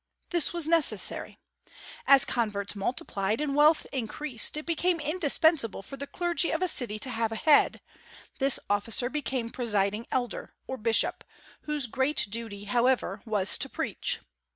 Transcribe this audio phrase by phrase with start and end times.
[0.31, 1.37] This was necessary.
[2.07, 6.97] As converts multiplied and wealth increased, it became indispensable for the clergy of a city
[6.97, 7.81] to have a head;
[8.39, 11.23] this officer became presiding elder, or bishop,
[11.65, 14.21] whose great duty, however, was to preach.